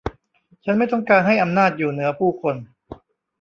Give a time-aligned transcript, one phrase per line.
[0.63, 2.55] ฉันไม่ต้องการให้อำนาจอยู่เหนือผู้คน